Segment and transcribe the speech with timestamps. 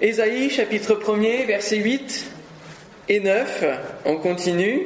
[0.00, 2.26] Ésaïe chapitre 1er, versets 8
[3.08, 3.64] et 9,
[4.04, 4.82] on continue.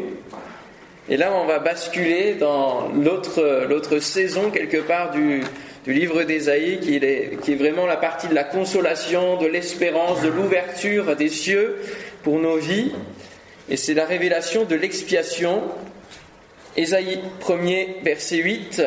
[1.10, 5.42] Et là, on va basculer dans l'autre, saison, quelque part, du,
[5.84, 6.98] du livre d'Ésaïe, qui
[7.42, 11.76] qui est vraiment la partie de la consolation, de l'espérance, de l'ouverture des cieux
[12.22, 12.92] pour nos vies.
[13.68, 15.60] Et c'est la révélation de l'expiation.
[16.74, 18.82] Ésaïe 1er, verset 8.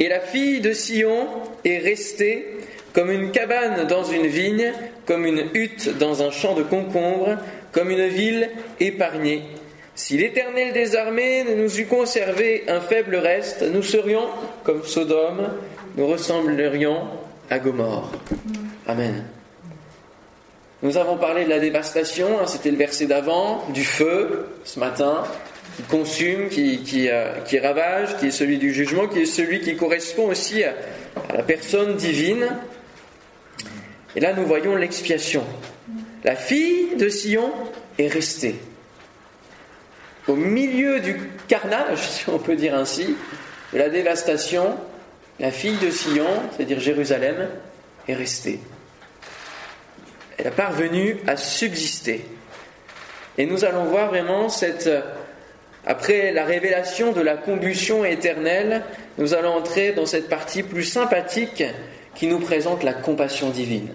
[0.00, 1.28] Et la fille de Sion
[1.64, 2.48] est restée
[2.92, 4.72] comme une cabane dans une vigne,
[5.06, 7.38] comme une hutte dans un champ de concombres,
[7.72, 9.42] comme une ville épargnée.
[9.94, 14.26] Si l'Éternel des armées ne nous eût conservé un faible reste, nous serions
[14.64, 15.48] comme Sodome,
[15.96, 17.08] nous ressemblerions
[17.50, 18.10] à Gomorre.
[18.86, 19.24] Amen.
[20.82, 25.22] Nous avons parlé de la dévastation, hein, c'était le verset d'avant, du feu ce matin,
[25.76, 29.60] qui consume, qui, qui, euh, qui, ravage, qui est celui du jugement, qui est celui
[29.60, 30.74] qui correspond aussi à,
[31.30, 32.48] à la personne divine.
[34.14, 35.44] Et là, nous voyons l'expiation.
[36.24, 37.52] La fille de Sion
[37.98, 38.56] est restée.
[40.28, 41.16] Au milieu du
[41.48, 43.16] carnage, si on peut dire ainsi,
[43.72, 44.76] de la dévastation,
[45.40, 47.48] la fille de Sion, c'est-à-dire Jérusalem,
[48.06, 48.60] est restée.
[50.38, 52.24] Elle a parvenu à subsister.
[53.38, 54.90] Et nous allons voir vraiment cette...
[55.84, 58.82] Après la révélation de la combustion éternelle,
[59.18, 61.64] nous allons entrer dans cette partie plus sympathique
[62.14, 63.88] qui nous présente la compassion divine.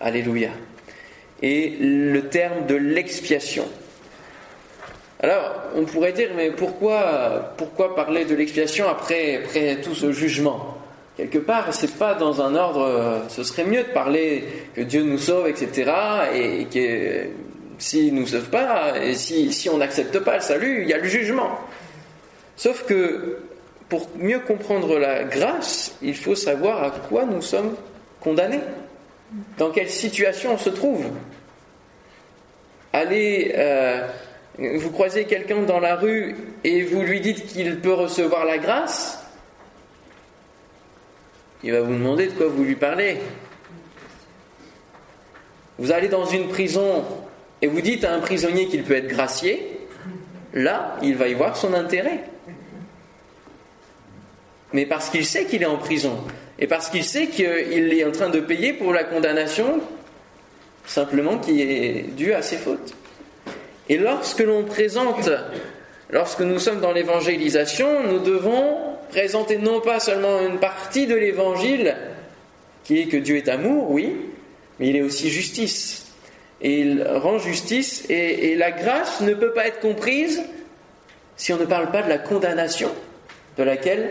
[0.00, 0.50] Alléluia.
[1.42, 3.66] Et le terme de l'expiation.
[5.22, 10.78] Alors, on pourrait dire, mais pourquoi, pourquoi parler de l'expiation après, après tout ce jugement?
[11.16, 13.24] Quelque part, c'est pas dans un ordre.
[13.28, 15.92] Ce serait mieux de parler que Dieu nous sauve, etc.
[16.34, 17.28] Et que
[17.78, 20.98] s'il nous sauve pas, et si, si on n'accepte pas le salut, il y a
[20.98, 21.58] le jugement.
[22.56, 23.38] Sauf que
[23.90, 27.74] pour mieux comprendre la grâce, il faut savoir à quoi nous sommes
[28.20, 28.60] condamnés,
[29.58, 31.06] dans quelle situation on se trouve.
[32.92, 34.06] Allez, euh,
[34.58, 39.24] vous croisez quelqu'un dans la rue et vous lui dites qu'il peut recevoir la grâce,
[41.62, 43.18] il va vous demander de quoi vous lui parlez.
[45.78, 47.04] Vous allez dans une prison
[47.60, 49.80] et vous dites à un prisonnier qu'il peut être gracié,
[50.54, 52.24] là, il va y voir son intérêt.
[54.72, 56.18] Mais parce qu'il sait qu'il est en prison,
[56.58, 59.80] et parce qu'il sait qu'il est en train de payer pour la condamnation,
[60.86, 62.94] simplement qui est due à ses fautes.
[63.88, 65.30] Et lorsque l'on présente,
[66.10, 68.76] lorsque nous sommes dans l'évangélisation, nous devons
[69.10, 71.96] présenter non pas seulement une partie de l'évangile,
[72.84, 74.16] qui est que Dieu est amour, oui,
[74.78, 76.06] mais il est aussi justice.
[76.62, 80.42] Et il rend justice, et, la grâce ne peut pas être comprise
[81.36, 82.90] si on ne parle pas de la condamnation
[83.56, 84.10] de laquelle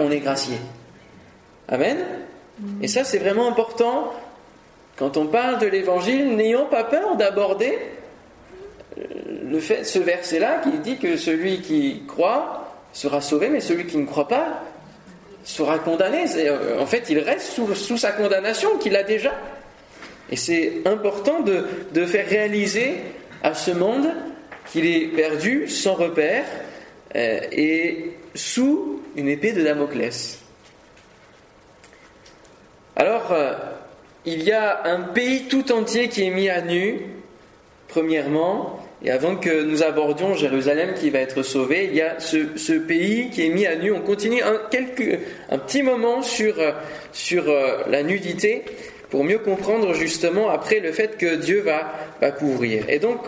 [0.00, 0.56] on est gracié.
[1.68, 1.98] Amen
[2.82, 4.12] Et ça, c'est vraiment important.
[4.96, 7.78] Quand on parle de l'évangile, n'ayons pas peur d'aborder
[8.96, 13.96] le fait, ce verset-là qui dit que celui qui croit sera sauvé, mais celui qui
[13.96, 14.62] ne croit pas
[15.42, 16.24] sera condamné.
[16.36, 19.32] Euh, en fait, il reste sous, sa condamnation qu'il a déjà.
[20.30, 22.94] Et c'est important de, de, faire réaliser
[23.42, 24.08] à ce monde
[24.72, 26.44] qu'il est perdu, sans repère,
[27.14, 30.38] euh, et sous une épée de Damoclès.
[32.96, 33.52] Alors, euh,
[34.24, 37.00] il y a un pays tout entier qui est mis à nu,
[37.88, 42.72] premièrement, et avant que nous abordions Jérusalem qui va être sauvée, il y a ce,
[42.78, 43.92] pays qui est mis à nu.
[43.92, 46.54] On continue un, petit moment sur,
[47.12, 48.64] sur euh, la nudité
[49.10, 52.88] pour mieux comprendre justement après le fait que Dieu va, va couvrir.
[52.88, 53.20] Et donc,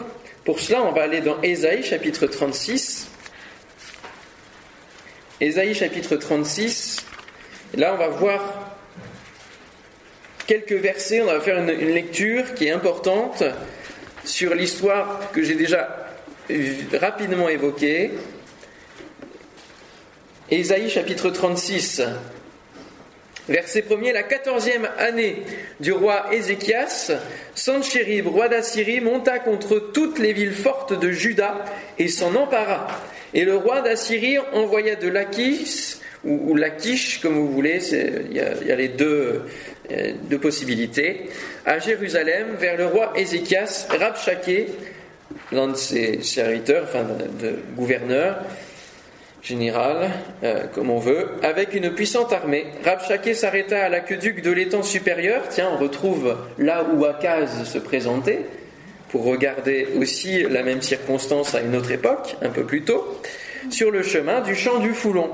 [0.44, 3.10] pour cela, on va aller dans Ésaïe chapitre 36.
[5.38, 7.04] Ésaïe chapitre 36.
[7.76, 8.74] là, on va voir
[10.46, 13.44] quelques versets, on va faire une, lecture qui est importante
[14.24, 16.08] sur l'histoire que j'ai déjà
[16.94, 18.12] rapidement évoquée.
[20.50, 22.00] Ésaïe chapitre 36,
[23.46, 25.42] verset 1er, la quatorzième année
[25.80, 27.12] du roi Ézéchias,
[27.54, 31.62] Sanchérib, roi d'Assyrie, monta contre toutes les villes fortes de Juda
[31.98, 32.86] et s'en empara.
[33.34, 38.76] Et le roi d'Assyrie envoya de Lachish, ou, Lachish, comme vous voulez, il y, a
[38.76, 39.42] les deux,
[39.92, 41.26] euh, de possibilités,
[41.64, 44.66] à Jérusalem vers le roi Ézéchias, Rabchaké,
[45.52, 48.38] l'un de ses serviteurs, enfin de, gouverneur
[49.42, 50.10] général,
[50.42, 52.66] euh, comme on veut, avec une puissante armée.
[52.84, 58.46] Rabchaké s'arrêta à l'aqueduc de l'étang supérieur, tiens, on retrouve là où Akaz se présentait,
[59.08, 63.20] pour regarder aussi la même circonstance à une autre époque, un peu plus tôt,
[63.70, 65.30] sur le chemin du champ du Foulon.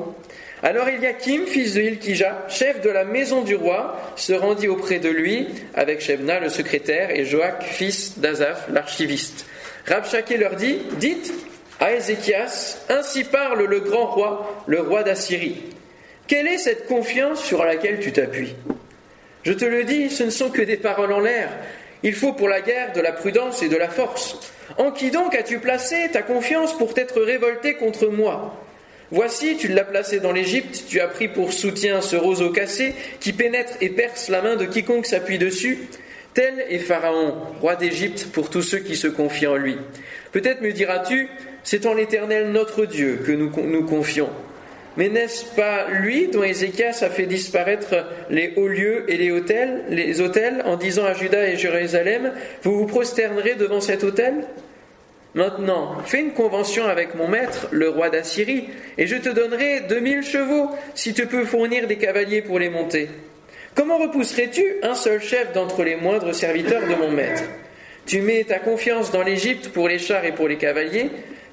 [0.62, 5.08] Alors Eliakim, fils de Hilkija, chef de la maison du roi, se rendit auprès de
[5.08, 9.44] lui avec Shebna le secrétaire et Joach, fils d'Azaph l'archiviste.
[9.86, 11.32] Rabshakeh leur dit Dites
[11.80, 15.62] à Ézéchias, ainsi parle le grand roi, le roi d'Assyrie.
[16.28, 18.54] Quelle est cette confiance sur laquelle tu t'appuies?
[19.42, 21.50] Je te le dis, ce ne sont que des paroles en l'air.
[22.02, 24.52] Il faut pour la guerre de la prudence et de la force.
[24.76, 28.56] En qui donc as-tu placé ta confiance pour t'être révolté contre moi?
[29.10, 33.32] Voici, tu l'as placé dans l'Égypte, tu as pris pour soutien ce roseau cassé qui
[33.32, 35.80] pénètre et perce la main de quiconque s'appuie dessus.
[36.32, 39.76] Tel est Pharaon, roi d'Égypte, pour tous ceux qui se confient en lui.
[40.32, 41.28] Peut-être me diras-tu,
[41.62, 44.30] c'est en l'Éternel notre Dieu que nous nous confions.
[44.96, 49.30] Mais n'est-ce pas lui dont Ézéchias a fait disparaître les hauts lieux et les
[50.20, 54.44] hôtels, en disant à Judas et Jérusalem, vous vous prosternerez devant cet hôtel
[55.34, 58.68] Maintenant, fais une convention avec mon maître, le roi d'Assyrie,
[58.98, 62.68] et je te donnerai deux mille chevaux, si tu peux fournir des cavaliers pour les
[62.68, 63.08] monter.
[63.74, 67.44] Comment repousserais-tu un seul chef d'entre les moindres serviteurs de mon maître?
[68.04, 71.10] Tu mets ta confiance dans l'Égypte pour les chars et pour les cavaliers.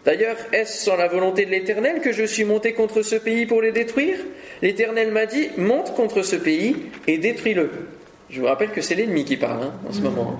[0.09, 3.61] D'ailleurs, est-ce sans la volonté de l'Éternel que je suis monté contre ce pays pour
[3.61, 4.17] les détruire?
[4.63, 6.75] L'Éternel m'a dit, monte contre ce pays
[7.05, 7.69] et détruis-le.
[8.31, 10.35] Je vous rappelle que c'est l'ennemi qui parle hein, en ce moment.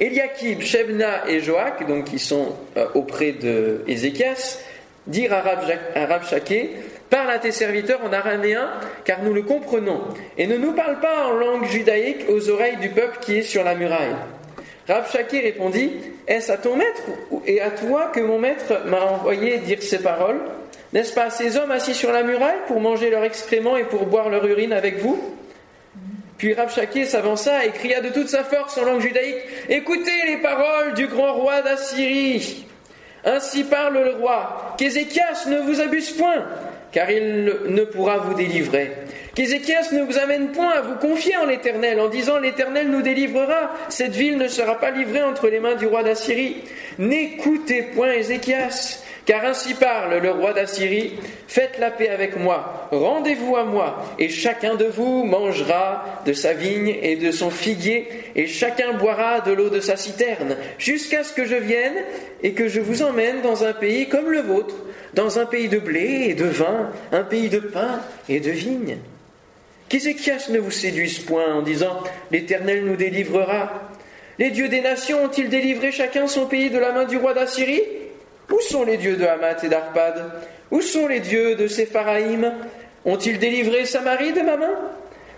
[0.00, 4.58] Eliakim, Shebna et Joach, donc qui sont euh, auprès de Ézéchias,
[5.06, 6.70] dirent à Rabshakeh
[7.10, 8.70] Parle à tes serviteurs en araméen,
[9.04, 10.00] car nous le comprenons,
[10.36, 13.62] et ne nous parle pas en langue judaïque aux oreilles du peuple qui est sur
[13.62, 14.16] la muraille.
[14.88, 15.92] Rabshakeh répondit
[16.26, 17.02] Est-ce à ton maître
[17.46, 20.40] et à toi que mon maître m'a envoyé dire ces paroles?
[20.92, 24.06] N'est-ce pas à ces hommes assis sur la muraille pour manger leur excrément et pour
[24.06, 25.34] boire leur urine avec vous?
[26.38, 30.94] Puis Rabshakeh s'avança et cria de toute sa force en langue judaïque Écoutez les paroles
[30.94, 32.64] du grand roi d'Assyrie.
[33.24, 36.46] Ainsi parle le roi qu'Ézéchias ne vous abuse point,
[36.92, 38.92] car il ne pourra vous délivrer.
[39.34, 43.72] Qu'Ézéchias ne vous amène point à vous confier en l'Éternel, en disant L'Éternel nous délivrera,
[43.88, 46.56] cette ville ne sera pas livrée entre les mains du roi d'Assyrie.
[46.98, 51.12] N'écoutez point Ézéchias, car ainsi parle le roi d'Assyrie,
[51.46, 56.54] faites la paix avec moi, rendez-vous à moi, et chacun de vous mangera de sa
[56.54, 61.34] vigne et de son figuier, et chacun boira de l'eau de sa citerne, jusqu'à ce
[61.34, 61.96] que je vienne
[62.42, 64.74] et que je vous emmène dans un pays comme le vôtre,
[65.18, 68.98] dans un pays de blé et de vin, un pays de pain et de vigne.
[69.88, 73.90] Qu'Ézéchias ne vous séduise point en disant L'Éternel nous délivrera?
[74.38, 77.82] Les dieux des nations ont-ils délivré chacun son pays de la main du roi d'Assyrie?
[78.48, 80.22] Où sont les dieux de Hamath et d'Arpad?
[80.70, 82.52] Où sont les dieux de Sépharaïm
[83.04, 84.78] Ont-ils délivré Samarie de ma main?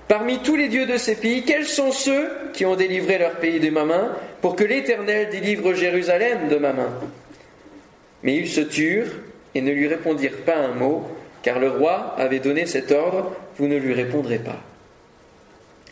[0.08, 3.60] Parmi tous les dieux de ces pays, quels sont ceux qui ont délivré leur pays
[3.60, 6.90] de ma main pour que l'Éternel délivre Jérusalem de ma main?
[8.22, 9.12] Mais ils se turent
[9.54, 11.08] et ne lui répondirent pas un mot,
[11.42, 14.60] car le roi avait donné cet ordre, vous ne lui répondrez pas.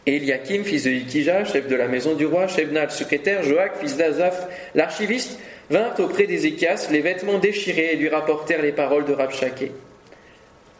[0.06, 3.72] Et Eliakim, fils de Ikija, chef de la maison du roi, Shebna, le secrétaire, Joach,
[3.80, 5.38] fils d'Azaph, l'archiviste,
[5.70, 9.72] vinrent auprès d'Ézéchias, les vêtements déchirés, et lui rapportèrent les paroles de Rabshakeh.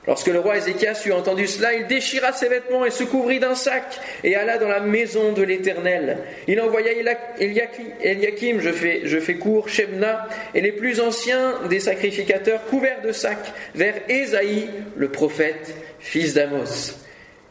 [0.08, 3.55] Lorsque le roi Ézéchias eut entendu cela, il déchira ses vêtements et se couvrit d'un
[3.55, 6.16] sac et alla dans la maison de l'Éternel.
[6.46, 6.93] Il envoya
[7.38, 13.12] Eliakim, je fais, je fais court, Shebna et les plus anciens des sacrificateurs couverts de
[13.12, 16.94] sacs vers Ésaïe, le prophète, fils d'Amos.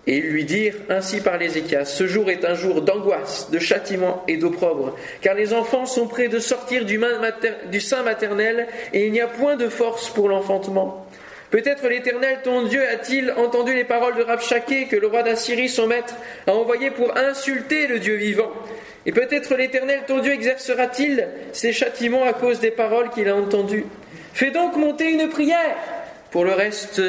[0.08, 4.24] Et ils lui dirent, ainsi par l'Ézéchias, ce jour est un jour d'angoisse, de châtiment
[4.28, 7.00] et d'opprobre, car les enfants sont prêts de sortir du,
[7.82, 11.07] sein maternel, et il n'y a point de force pour l'enfantement.
[11.50, 15.88] Peut-être l'Éternel, ton Dieu, a-t-il entendu les paroles de Rabshakeh que le roi d'Assyrie, son
[15.88, 18.52] maître, a envoyé pour insulter le Dieu vivant.
[19.06, 23.86] Et peut-être l'Éternel, ton Dieu, exercera-t-il ses châtiments à cause des paroles qu'il a entendues.
[24.34, 25.78] Fais donc monter une prière
[26.32, 27.02] pour le reste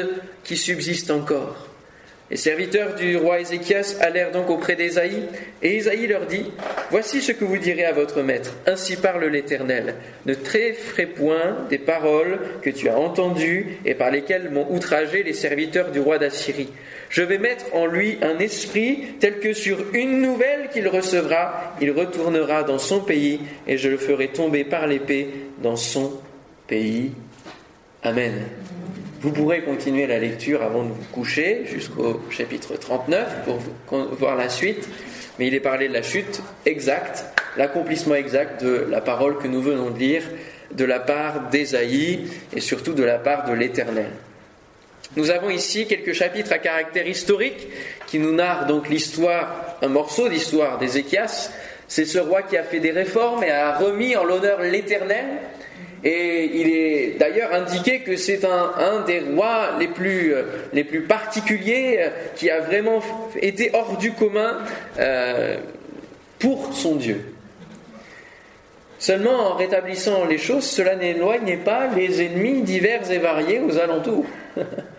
[0.43, 1.68] qui subsiste encore.
[2.31, 5.23] Les serviteurs du roi Ézéchias allèrent donc auprès d'Ésaïe,
[5.63, 6.51] et Ésaïe leur dit
[6.91, 8.53] Voici ce que vous direz à votre maître.
[8.67, 9.95] Ainsi parle l'Éternel.
[10.27, 15.33] Ne tréfrez point des paroles que tu as entendues et par lesquelles m'ont outragé les
[15.33, 16.69] serviteurs du roi d'Assyrie.
[17.09, 21.89] Je vais mettre en lui un esprit tel que sur une nouvelle qu'il recevra, il
[21.89, 25.29] retournera dans son pays, et je le ferai tomber par l'épée
[25.63, 26.13] dans son
[26.67, 27.11] pays.
[28.03, 28.33] Amen.
[29.21, 33.59] Vous pourrez continuer la lecture avant de vous coucher jusqu'au chapitre 39 pour
[34.17, 34.87] voir la suite,
[35.37, 37.25] mais il est parlé de la chute exacte,
[37.57, 40.23] l'accomplissement exact de la parole que nous venons de lire
[40.71, 44.11] de la part d'Ésaïe et surtout de la part de l'Éternel.
[45.17, 47.67] Nous avons ici quelques chapitres à caractère historique
[48.07, 51.51] qui nous narrent donc l'histoire, un morceau d'histoire d'Ézéchias.
[51.89, 55.25] C'est ce roi qui a fait des réformes et a remis en l'honneur l'Éternel
[56.03, 62.09] Et il est d'ailleurs indiqué que c'est un, des rois les plus, euh, particuliers euh,
[62.35, 63.01] qui a vraiment
[63.41, 64.59] été hors du commun
[64.97, 65.57] euh,
[66.39, 67.33] pour son Dieu.
[68.97, 74.25] Seulement en rétablissant les choses, cela n'éloigne pas les ennemis divers et variés aux alentours.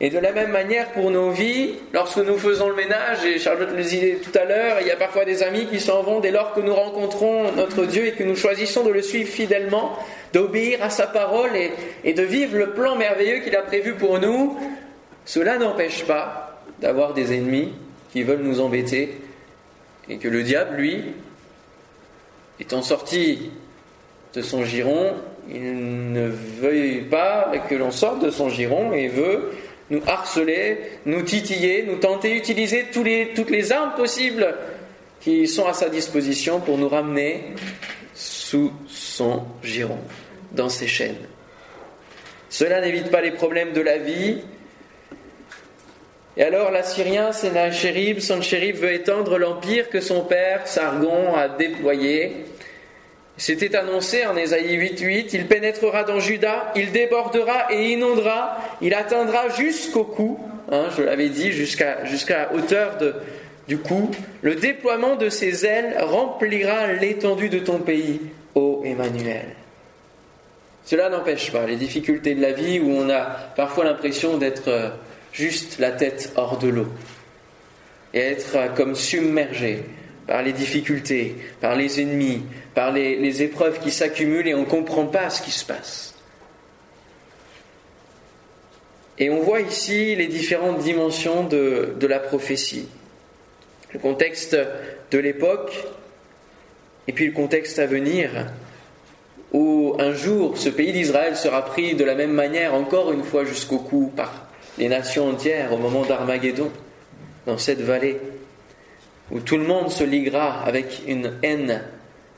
[0.00, 3.72] Et de la même manière pour nos vies, lorsque nous faisons le ménage, et Charlotte
[3.74, 6.30] le disait tout à l'heure, il y a parfois des amis qui s'en vont dès
[6.30, 9.98] lors que nous rencontrons notre Dieu et que nous choisissons de le suivre fidèlement,
[10.32, 11.50] d'obéir à sa parole
[12.04, 14.56] et, de vivre le plan merveilleux qu'il a prévu pour nous.
[15.24, 17.72] Cela n'empêche pas d'avoir des ennemis
[18.12, 19.20] qui veulent nous embêter
[20.08, 21.04] et que le diable, lui,
[22.60, 23.50] étant sorti
[24.32, 25.14] de son giron,
[25.50, 29.50] il ne veuille pas que l'on sorte de son giron et veut
[29.90, 34.54] nous harceler, nous titiller, nous tenter d'utiliser toutes les armes possibles
[35.20, 37.54] qui sont à sa disposition pour nous ramener
[38.14, 39.98] sous son giron,
[40.52, 41.16] dans ses chaînes.
[42.50, 44.38] Cela n'évite pas les problèmes de la vie.
[46.36, 52.44] Et alors l'Assyrien Sennacherib, Sanchérib veut étendre l'empire que son père Sargon a déployé
[53.38, 59.48] c'était annoncé en Ésaïe 8.8, il pénétrera dans Juda, il débordera et inondera, il atteindra
[59.50, 60.40] jusqu'au cou,
[60.72, 62.98] hein, je l'avais dit, jusqu'à jusqu'à hauteur
[63.68, 64.10] du cou.
[64.42, 68.20] Le déploiement de ses ailes remplira l'étendue de ton pays,
[68.56, 69.46] ô Emmanuel.
[70.84, 73.20] Cela n'empêche pas les difficultés de la vie où on a
[73.54, 74.88] parfois l'impression d'être euh,
[75.32, 76.88] juste la tête hors de l'eau
[78.14, 79.84] et être euh, comme submergé
[80.28, 82.42] par les difficultés, par les ennemis,
[82.74, 86.14] par les, épreuves qui s'accumulent et on ne comprend pas ce qui se passe.
[89.18, 92.86] Et on voit ici les différentes dimensions de, de la prophétie.
[93.92, 94.56] Le contexte
[95.10, 95.86] de l'époque
[97.08, 98.30] et puis le contexte à venir
[99.54, 103.46] où un jour ce pays d'Israël sera pris de la même manière encore une fois
[103.46, 106.70] jusqu'au cou par les nations entières au moment d'Armageddon
[107.46, 108.20] dans cette vallée
[109.30, 111.82] où tout le monde se liguera avec une haine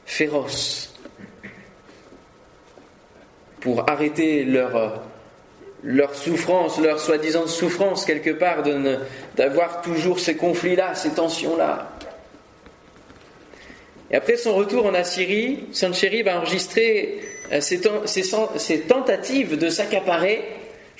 [0.06, 0.92] féroce
[3.60, 5.02] pour arrêter leur,
[5.82, 8.62] leur souffrance, leur soi-disant souffrance quelque part
[9.36, 11.90] d'avoir toujours ces conflits-là, ces tensions-là.
[14.10, 17.20] Et après son retour en Assyrie, Sancheri va enregistrer
[17.52, 20.42] euh, ces tentatives de s'accaparer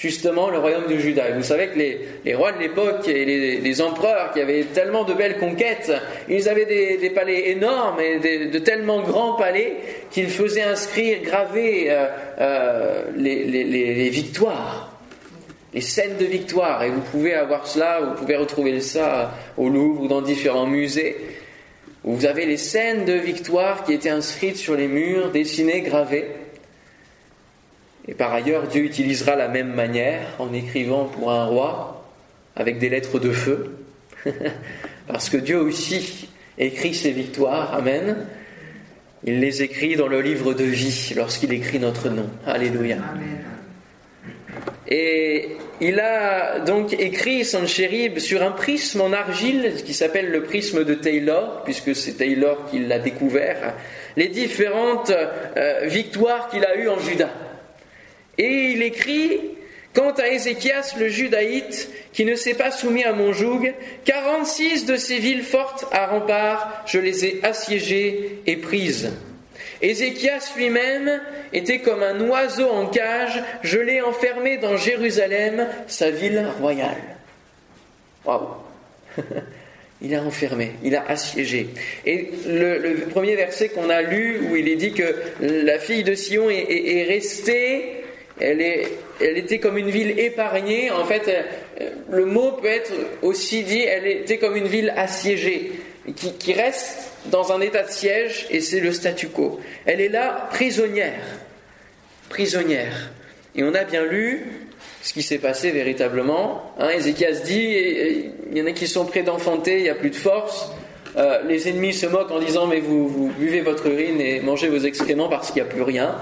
[0.01, 1.31] justement le royaume de Juda.
[1.37, 3.25] Vous savez que les, rois de l'époque et
[3.61, 5.93] les, empereurs qui avaient tellement de belles conquêtes,
[6.29, 9.77] ils avaient des, palais énormes et de tellement grands palais
[10.11, 12.07] qu'ils faisaient inscrire, graver euh,
[12.41, 14.99] euh, les, victoires,
[15.75, 16.83] les scènes de victoire.
[16.83, 21.17] Et vous pouvez avoir cela, vous pouvez retrouver ça au Louvre ou dans différents musées.
[22.05, 26.27] Vous avez les scènes de victoire qui étaient inscrites sur les murs, dessinées, gravées.
[28.09, 32.05] Et par ailleurs, Dieu utilisera la même manière en écrivant pour un roi
[32.57, 33.77] avec des lettres de feu.
[35.07, 36.29] Parce que Dieu aussi
[36.59, 37.75] écrit ses victoires.
[37.75, 38.27] Amen.
[39.25, 42.29] Il les écrit dans le livre de vie lorsqu'il écrit notre nom.
[42.47, 42.97] Alléluia.
[44.89, 50.85] Et il a donc écrit Sanchérib sur un prisme en argile qui s'appelle le prisme
[50.85, 53.75] de Taylor, puisque c'est Taylor qui l'a découvert,
[54.17, 55.13] les différentes
[55.57, 57.31] euh, victoires qu'il a eues en Juda.
[58.41, 59.39] Et il écrit
[59.93, 64.97] Quant à Ézéchias le judaïte, qui ne s'est pas soumis à mon joug, 46 de
[64.97, 69.13] ces villes fortes à rempart, je les ai assiégées et prises.
[69.83, 71.21] Ézéchias lui-même
[71.53, 77.03] était comme un oiseau en cage, je l'ai enfermé dans Jérusalem, sa ville royale.
[78.25, 78.49] Waouh
[80.03, 81.69] Il a enfermé, il a assiégé.
[82.07, 86.15] Et le, premier verset qu'on a lu, où il est dit que la fille de
[86.15, 88.00] Sion est restée
[88.41, 88.61] elle,
[89.39, 90.91] était comme une ville épargnée.
[90.91, 91.29] En fait,
[91.81, 92.93] euh, le mot peut être
[93.23, 95.73] aussi dit, elle était comme une ville assiégée,
[96.17, 99.61] qui, qui reste dans un état de siège, et c'est le statu quo.
[99.87, 101.21] Elle est là prisonnière.
[102.29, 103.11] Prisonnière.
[103.55, 104.47] Et on a bien lu
[105.03, 106.75] ce qui s'est passé véritablement.
[106.79, 107.77] Hein, Ézéchias dit,
[108.51, 110.71] il y en a qui sont près d'enfanter, il n'y a plus de force.
[111.17, 114.69] Euh, les ennemis se moquent en disant mais vous, vous buvez votre urine et mangez
[114.69, 116.15] vos excréments parce qu'il n'y a plus rien.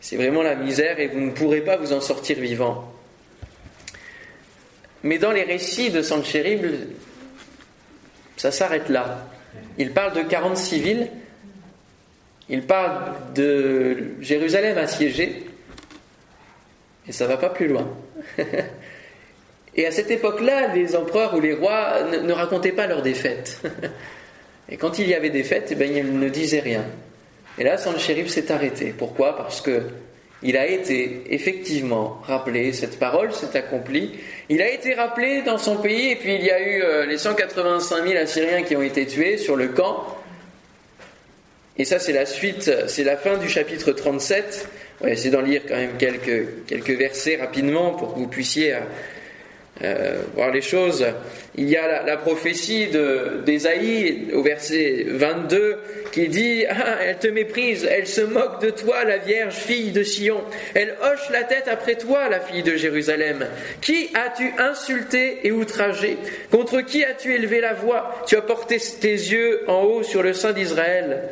[0.00, 2.92] C'est vraiment la misère et vous ne pourrez pas vous en sortir vivant.
[5.02, 6.64] Mais dans les récits de Sanchérib,
[8.36, 9.26] ça s'arrête là.
[9.78, 11.10] Il parle de 46 villes,
[12.48, 15.46] il parle de Jérusalem assiégée,
[17.06, 17.88] et ça ne va pas plus loin.
[19.76, 23.62] et à cette époque-là, les empereurs ou les rois ne, racontaient pas leurs défaites.
[24.68, 26.84] et quand il y avait des fêtes, eh ben, ils ne disaient rien.
[27.58, 28.94] Et là, Sanchérib s'est arrêté.
[28.96, 29.36] Pourquoi?
[29.36, 29.82] Parce que
[30.42, 34.12] il a été effectivement rappelé, cette parole s'est accomplie.
[34.48, 37.18] Il a été rappelé dans son pays, et puis il y a eu euh, les
[37.18, 40.06] 185 000 Assyriens qui ont été tués sur le camp.
[41.76, 44.68] Et ça, c'est la suite, c'est la fin du chapitre 37.
[45.00, 48.76] On va essayer d'en lire quand même quelques, quelques versets rapidement pour que vous puissiez
[49.82, 51.06] euh, voir les choses.
[51.56, 52.88] Il y a la, prophétie
[53.44, 55.78] d'Ésaïe au verset 22
[56.10, 60.02] qui dit ah, Elle te méprise, elle se moque de toi, la Vierge, fille de
[60.02, 60.42] Sion.
[60.74, 63.46] Elle hoche la tête après toi, la fille de Jérusalem.
[63.80, 66.16] Qui as-tu insulté et outragé?
[66.50, 68.22] Contre qui as-tu élevé la voix?
[68.26, 71.28] Tu as porté tes yeux en haut sur le sein d'Israël.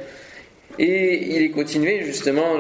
[0.79, 2.59] Et il est continué justement,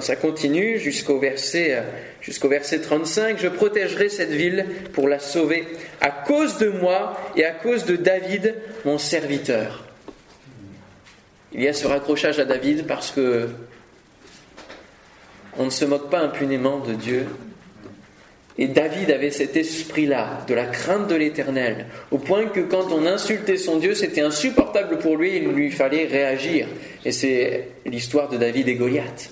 [0.00, 1.82] ça continue jusqu'au verset,
[2.20, 5.64] jusqu'au verset 35, je protégerai cette ville pour la sauver,
[6.00, 9.84] à cause de moi et à cause de David, mon serviteur.
[11.52, 13.48] Il y a ce raccrochage à David parce que
[15.56, 17.26] on ne se moque pas impunément de Dieu,
[18.60, 23.06] et David avait cet esprit-là, de la crainte de l'éternel, au point que quand on
[23.06, 26.66] insultait son Dieu, c'était insupportable pour lui, il lui fallait réagir.
[27.04, 29.30] Et c'est l'histoire de David et Goliath.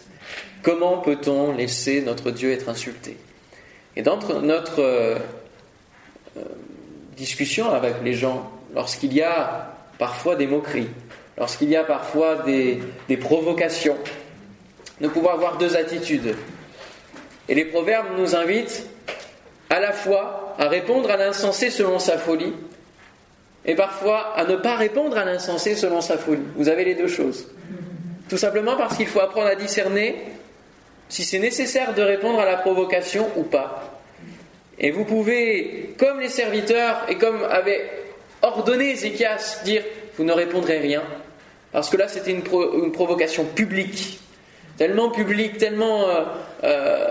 [0.62, 3.16] Comment peut-on laisser notre Dieu être insulté?
[3.96, 5.16] Et dans notre euh,
[6.36, 6.42] euh,
[7.16, 10.90] discussion avec les gens, lorsqu'il y a parfois des moqueries,
[11.36, 12.78] lorsqu'il y a parfois des,
[13.08, 13.96] des provocations,
[15.00, 16.36] nous pouvons avoir deux attitudes.
[17.48, 18.86] Et les proverbes nous invitent
[19.70, 22.52] à la fois à répondre à l'insensé selon sa folie,
[23.64, 26.46] et parfois à ne pas répondre à l'insensé selon sa folie.
[26.56, 27.48] Vous avez les deux choses.
[28.28, 30.16] Tout simplement parce qu'il faut apprendre à discerner
[31.08, 34.00] si c'est nécessaire de répondre à la provocation ou pas.
[34.78, 37.90] Et vous pouvez, comme les serviteurs et comme avait
[38.42, 39.82] ordonné Ézéchias, dire
[40.16, 41.02] vous ne répondrez rien.
[41.72, 42.42] Parce que là, c'était une,
[42.92, 44.20] provocation publique,
[44.78, 46.22] tellement publique, tellement euh,
[46.64, 47.08] euh,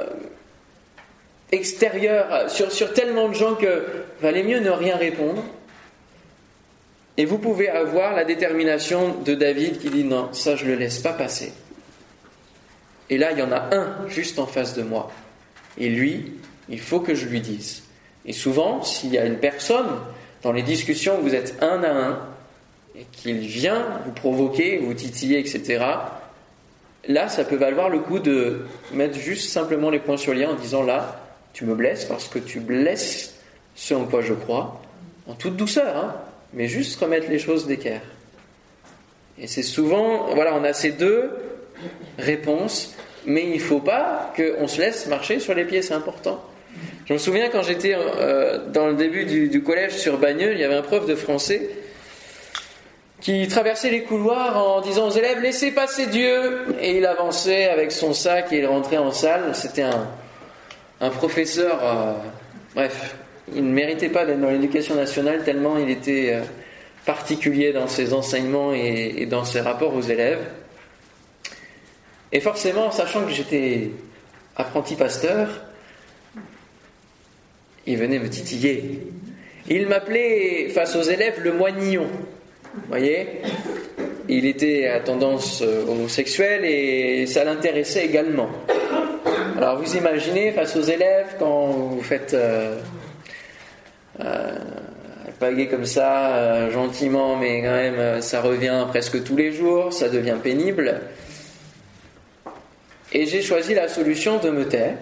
[1.52, 3.86] extérieur sur, sur tellement de gens que
[4.22, 5.44] valait mieux ne rien répondre.
[7.18, 11.00] Et vous pouvez avoir la détermination de David qui dit non, ça je le laisse
[11.00, 11.54] pas passer.
[13.10, 15.12] Et là, il y en a un juste en face de moi.
[15.78, 16.34] Et lui,
[16.70, 17.84] il faut que je lui dise.
[18.26, 19.88] Et souvent, s'il y a une personne
[20.42, 22.20] dans les discussions, vous êtes un à un,
[22.98, 25.86] et qu'il vient vous provoquer, vous titiller, etc.,
[27.08, 30.56] là, ça peut valoir le coup de mettre juste simplement les points sur les en
[30.56, 31.25] disant là,
[31.56, 33.34] tu me blesses parce que tu blesses
[33.76, 34.82] ce en quoi je crois,
[35.26, 36.16] en toute douceur, hein,
[36.52, 38.02] mais juste remettre les choses d'équerre.
[39.40, 41.32] Et c'est souvent, voilà, on a ces deux
[42.20, 42.94] réponses,
[43.26, 46.44] mais il ne faut pas qu'on se laisse marcher sur les pieds, c'est important.
[47.06, 50.64] Je me souviens quand j'étais euh, dans le début du, collège sur Bagneux, il y
[50.66, 51.70] avait un prof de français
[53.22, 57.94] qui traversait les couloirs en disant aux élèves laissez passer Dieu et il avançait avec
[57.94, 59.56] son sac et il rentrait en salle.
[59.56, 60.08] C'était un,
[61.02, 62.14] un professeur, euh,
[62.74, 63.16] bref,
[63.54, 66.42] il ne méritait pas d'être dans l'éducation nationale tellement il était euh,
[67.06, 70.44] particulier dans ses enseignements et, dans ses rapports aux élèves.
[72.32, 73.92] Et forcément, sachant que j'étais
[74.56, 75.48] apprenti pasteur,
[77.86, 79.08] il venait me titiller.
[79.70, 82.08] Il m'appelait face aux élèves le moignillon.
[82.74, 83.42] Vous voyez
[84.28, 88.50] Il était à tendance euh, homosexuelle et ça l'intéressait également.
[89.58, 92.78] Alors vous imaginez face aux élèves quand vous faites euh,
[94.20, 94.60] euh
[95.70, 100.10] comme ça, euh, gentiment, mais quand même euh, ça revient presque tous les jours, ça
[100.10, 101.02] devient pénible.
[103.14, 104.98] Et j'ai choisi la solution de me taire,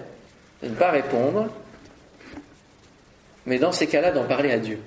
[0.61, 1.47] de ne pas répondre,
[3.45, 4.79] mais dans ces cas-là d'en parler à Dieu.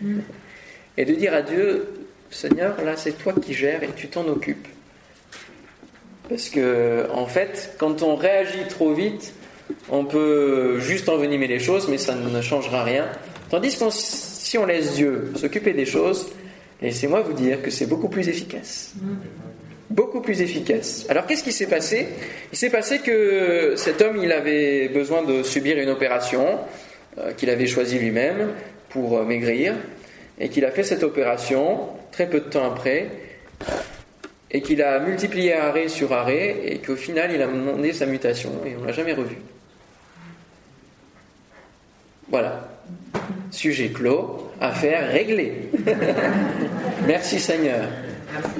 [0.00, 0.20] Mm.
[0.96, 4.68] Et de dire à Dieu, Seigneur, là c'est toi qui gères et tu t'en occupes.
[6.28, 9.34] Parce que, en fait, quand on réagit trop vite,
[9.90, 13.06] on peut juste envenimer les choses, mais ça ne changera rien.
[13.50, 16.30] Tandis que si on laisse Dieu s'occuper des choses,
[16.80, 18.94] laissez-moi vous dire que c'est beaucoup plus efficace.
[19.90, 21.06] Beaucoup plus efficace.
[21.08, 22.08] Alors qu'est-ce qui s'est passé?
[22.52, 26.58] Il s'est passé que cet homme, il avait besoin de subir une opération
[27.18, 28.48] euh, qu'il avait choisie lui-même
[28.88, 29.74] pour euh, maigrir,
[30.40, 33.08] et qu'il a fait cette opération très peu de temps après
[34.54, 38.52] et qu'il a multiplié arrêt sur arrêt, et qu'au final, il a demandé sa mutation,
[38.64, 39.36] et on ne l'a jamais revu.
[42.28, 42.68] Voilà.
[43.50, 45.70] Sujet clos, affaire réglée.
[47.06, 47.88] Merci Seigneur.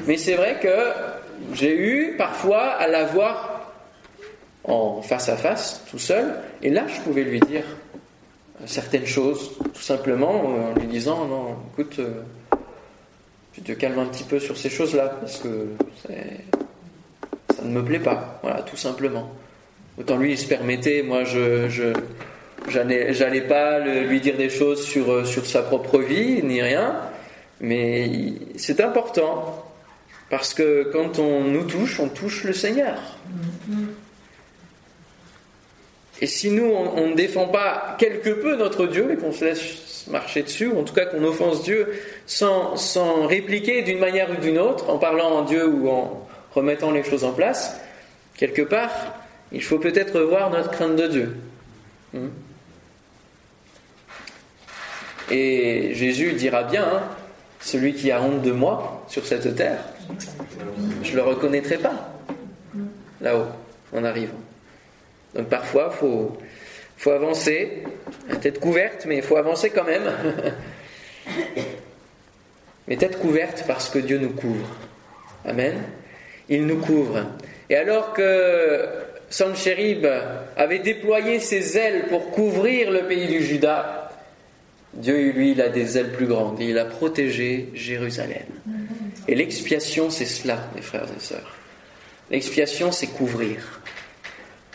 [0.09, 3.73] Mais c'est vrai que j'ai eu parfois à la voir
[4.65, 7.65] en face à face, tout seul, et là je pouvais lui dire
[8.67, 12.23] certaines choses, tout simplement en lui disant non, écoute, euh,
[13.65, 15.69] te calmes un petit peu sur ces choses-là, parce que
[17.57, 19.33] ça ne me plaît pas, voilà, tout simplement.
[19.99, 21.93] Autant lui, il se permettait, moi, je, je
[22.69, 26.97] j'allais pas lui dire des choses sur, euh, sur sa propre vie, ni rien,
[27.61, 29.65] mais c'est important,
[30.31, 32.99] parce que quand on nous touche, on touche le Seigneur.
[36.21, 40.07] Et si nous, on, ne défend pas quelque peu notre Dieu et qu'on se laisse
[40.09, 41.93] marcher dessus, ou en tout cas qu'on offense Dieu
[42.27, 46.93] sans, sans répliquer d'une manière ou d'une autre, en parlant en Dieu ou en remettant
[46.93, 47.81] les choses en place,
[48.37, 48.91] quelque part,
[49.51, 51.37] il faut peut-être voir notre crainte de Dieu.
[52.13, 52.29] Hmm.
[55.31, 57.03] Et Jésus dira bien, hein,
[57.61, 59.85] celui qui a honte de moi sur cette terre,
[61.03, 62.15] je ne le reconnaîtrai pas
[63.21, 63.47] là-haut,
[63.97, 64.35] en arrivant.
[65.35, 66.37] Donc parfois, il faut,
[66.97, 67.83] faut avancer,
[68.41, 70.11] tête couverte, mais il faut avancer quand même.
[72.89, 74.69] mais tête couverte parce que Dieu nous couvre.
[75.45, 75.83] Amen.
[76.49, 77.27] Il nous couvre.
[77.71, 78.89] Et alors que
[79.31, 80.07] Sanchérib
[80.57, 84.05] avait déployé ses ailes pour couvrir le pays du Juda,
[84.95, 88.47] Dieu, lui, il a des ailes plus grandes il a protégé Jérusalem.
[89.27, 91.57] Et l'expiation, c'est cela, mes frères et sœurs.
[92.31, 93.81] L'expiation, c'est couvrir.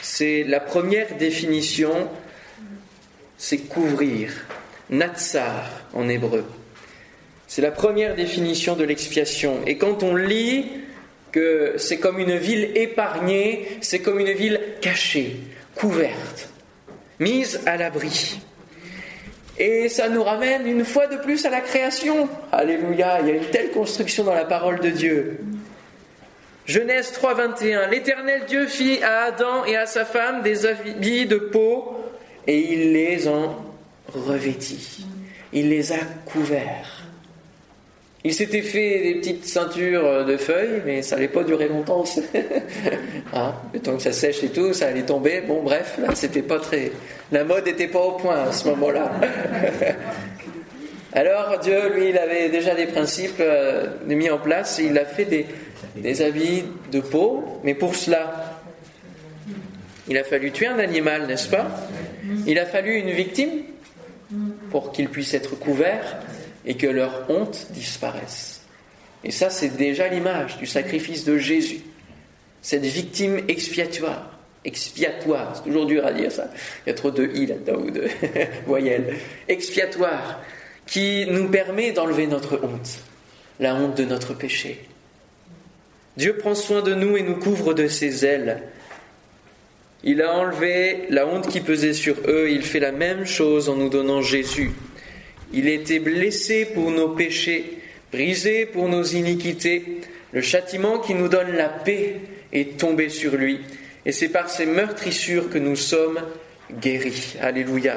[0.02, 2.10] C'est la première définition,
[3.38, 4.32] c'est couvrir.
[4.90, 6.46] Natsar en hébreu.
[7.48, 9.60] C'est la première définition de l'expiation.
[9.66, 10.66] Et quand on lit
[11.32, 15.38] que c'est comme une ville épargnée, c'est comme une ville cachée,
[15.76, 16.50] couverte,
[17.20, 18.40] mise à l'abri.
[19.60, 22.30] Et ça nous ramène une fois de plus à la création.
[22.52, 25.40] Alléluia, il y a une telle construction dans la parole de Dieu.
[26.70, 31.96] Genèse 3.21, l'Éternel Dieu fit à Adam et à sa femme des habits de peau
[32.46, 33.56] et il les en
[34.14, 35.04] revêtit.
[35.52, 37.06] Il les a couverts.
[38.24, 42.04] Il s'était fait des petites ceintures de feuilles, mais ça n'allait pas durer longtemps.
[43.34, 45.42] hein, le temps que ça sèche et tout, ça allait tomber.
[45.42, 46.92] Bon, bref, là, c'était pas très.
[47.32, 49.12] La mode n'était pas au point à ce moment-là.
[51.14, 54.80] Alors, Dieu, lui, il avait déjà des principes euh, mis en place.
[54.84, 55.48] Il a fait des,
[55.96, 58.60] des habits de peau, mais pour cela,
[60.08, 61.68] il a fallu tuer un animal, n'est-ce pas?
[62.46, 63.64] Il a fallu une victime
[64.70, 66.18] pour qu'il puisse être couvert
[66.66, 68.62] et que leur honte disparaisse.
[69.24, 71.82] Et ça, c'est déjà l'image du sacrifice de Jésus.
[72.62, 74.38] Cette victime expiatoire.
[74.66, 76.50] Expiatoire, c'est toujours dur à dire ça.
[76.86, 78.04] Il y a trop de i là-dedans ou de
[78.66, 79.16] voyelles.
[79.48, 80.42] Expiatoire,
[80.90, 83.04] qui nous permet d'enlever notre honte,
[83.60, 84.80] la honte de notre péché.
[86.18, 88.64] Dieu prend soin de nous et nous couvre de ses ailes.
[90.04, 93.76] Il a enlevé la honte qui pesait sur eux, il fait la même chose en
[93.76, 94.72] nous donnant Jésus.
[95.54, 97.78] Il était blessé pour nos péchés,
[98.12, 100.02] brisé pour nos iniquités.
[100.32, 102.16] Le châtiment qui nous donne la paix
[102.52, 103.60] est tombé sur lui.
[104.06, 106.20] Et c'est par ses meurtrissures que nous sommes
[106.72, 107.36] guéris.
[107.42, 107.96] Alléluia.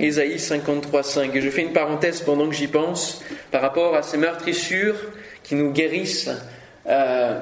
[0.00, 1.34] Ésaïe 53, 5.
[1.34, 4.96] Et je fais une parenthèse pendant que j'y pense par rapport à ces meurtrissures
[5.42, 6.30] qui nous guérissent.
[6.86, 7.40] Euh,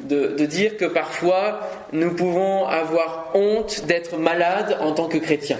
[0.00, 1.60] de, de, dire que parfois
[1.92, 5.58] nous pouvons avoir honte d'être malades en tant que chrétiens.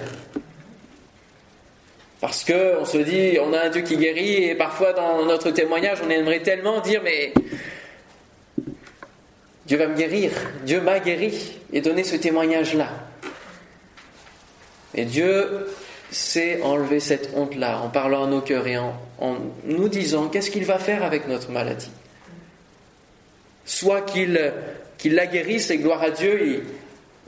[2.21, 5.99] Parce qu'on se dit, on a un Dieu qui guérit, et parfois dans notre témoignage,
[6.05, 7.33] on aimerait tellement dire, mais
[9.65, 10.31] Dieu va me guérir,
[10.63, 12.89] Dieu m'a guéri, et donner ce témoignage-là.
[14.95, 15.67] Et Dieu
[16.11, 18.93] sait enlever cette honte-là en parlant à nos cœurs et en,
[19.65, 21.91] nous disant qu'est-ce qu'il va faire avec notre maladie?
[23.65, 24.33] Soit qu'il
[25.05, 26.65] la guérisse, et gloire à Dieu,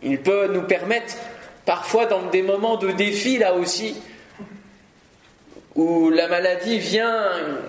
[0.02, 1.16] il, peut nous permettre,
[1.66, 3.96] parfois dans des moments de défi là aussi,
[5.76, 7.24] où la maladie vient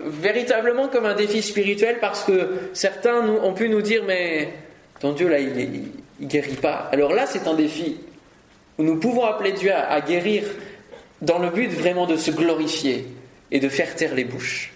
[0.05, 4.53] véritablement comme un défi spirituel parce que certains ont pu nous dire mais
[5.01, 6.89] ton Dieu là il, guérit pas.
[6.93, 7.97] Alors là c'est un défi
[8.79, 10.45] nous pouvons appeler Dieu à, guérir
[11.23, 13.07] dans le but vraiment de se glorifier
[13.51, 14.73] et de faire taire les bouches.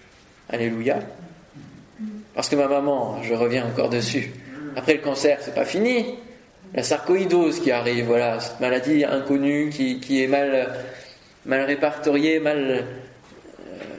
[0.49, 0.99] Alléluia.
[2.33, 4.31] Parce que ma maman, je reviens encore dessus.
[4.75, 6.15] Après le cancer, c'est pas fini.
[6.73, 10.69] La sarcoïdose qui arrive, voilà, cette maladie inconnue qui, qui est mal,
[11.45, 12.85] mal répertoriée, mal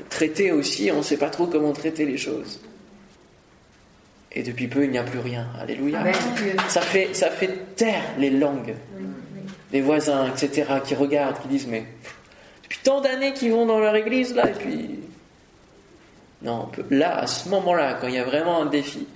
[0.09, 2.61] traiter aussi, on ne sait pas trop comment traiter les choses.
[4.33, 5.49] Et depuis peu, il n'y a plus rien.
[5.61, 6.05] Alléluia.
[6.69, 8.75] Ça fait, ça fait taire les langues
[9.71, 11.85] des voisins, etc., qui regardent, qui disent Mais
[12.63, 15.01] depuis tant d'années qu'ils vont dans leur église, là, et puis.
[16.43, 19.07] Non, là, à ce moment-là, quand il y a vraiment un défi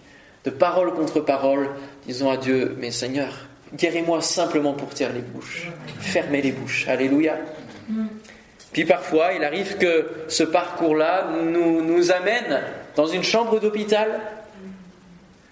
[0.45, 1.71] de parole contre parole,
[2.07, 3.33] disons à Dieu Mais Seigneur,
[3.75, 5.71] guéris-moi simplement pour taire les bouches.
[6.01, 6.87] Fermez les bouches.
[6.87, 7.39] Alléluia.
[8.73, 12.61] Puis parfois, il arrive que ce parcours-là nous, nous amène
[12.97, 14.21] dans une chambre d'hôpital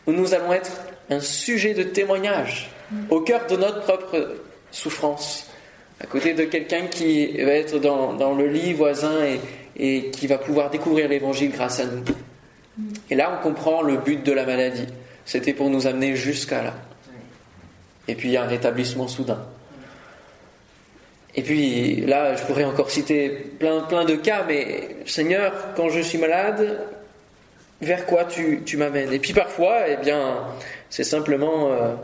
[0.07, 0.73] où nous allons être
[1.09, 2.71] un sujet de témoignage
[3.11, 4.37] au cœur de notre propre
[4.73, 5.49] souffrance,
[6.01, 9.41] à côté de quelqu'un qui va être dans, le lit voisin et,
[9.77, 12.03] et qui va pouvoir découvrir l'Évangile grâce à nous.
[13.11, 14.87] Et là, on comprend le but de la maladie.
[15.25, 16.75] C'était pour nous amener jusqu'à là.
[18.09, 19.47] Et puis il y a un rétablissement soudain.
[21.35, 26.01] Et puis là, je pourrais encore citer plein, plein de cas, mais Seigneur, quand je
[26.01, 26.81] suis malade,
[27.81, 29.13] vers quoi tu, tu m'amènes?
[29.13, 30.45] Et puis parfois, eh bien,
[30.91, 31.95] c'est simplement euh,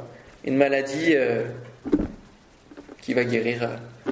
[0.44, 1.44] une maladie euh,
[3.08, 4.10] qui va guérir euh,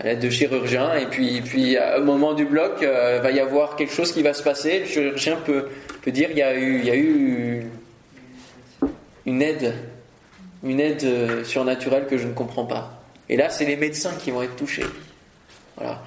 [0.00, 0.94] à l'aide de chirurgiens.
[0.94, 4.32] Et puis, puis au moment du bloc, il va y avoir quelque chose qui va
[4.32, 4.78] se passer.
[4.78, 5.68] Le chirurgien peut,
[6.00, 7.66] peut dire il y a eu, il y a eu
[9.26, 9.74] une aide,
[10.64, 13.02] une aide surnaturelle que je ne comprends pas.
[13.28, 14.86] Et là, c'est les médecins qui vont être touchés.
[15.76, 16.02] Voilà.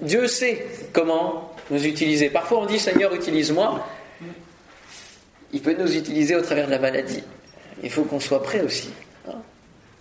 [0.00, 2.28] Dieu sait comment nous utiliser.
[2.28, 3.86] Parfois, on dit Seigneur, utilise-moi.
[5.52, 7.22] Il peut nous utiliser au travers de la maladie.
[7.84, 8.90] Il faut qu'on soit prêt aussi.
[9.28, 9.36] Hein.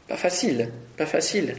[0.07, 1.55] pas facile, pas facile.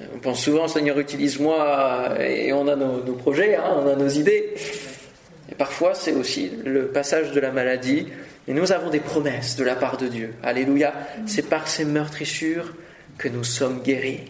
[0.00, 4.08] Euh, on pense souvent Seigneur, utilise-moi et on a nos, projets, hein, on a nos
[4.08, 4.54] idées.
[5.50, 8.06] Et parfois, c'est aussi le passage de la maladie.
[8.48, 10.34] Et nous avons des promesses de la part de Dieu.
[10.42, 10.94] Alléluia.
[11.26, 12.72] C'est par ces meurtrissures
[13.18, 14.20] que nous sommes guéris.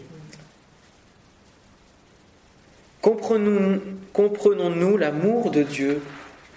[3.02, 6.02] Comprenons-nous l'amour de Dieu